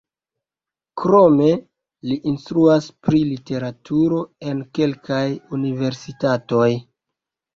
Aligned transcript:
Krome 1.01 1.49
li 2.11 2.15
instruas 2.31 2.87
pri 3.07 3.21
literaturo 3.33 4.21
en 4.53 4.63
kelkaj 4.79 5.21
universitatoj. 5.59 6.67